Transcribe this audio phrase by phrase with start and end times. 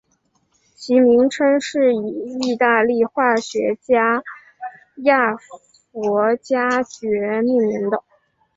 [0.73, 4.23] 其名称是以义大利化学家
[4.95, 7.07] 亚佛加厥
[7.43, 8.03] 命名的。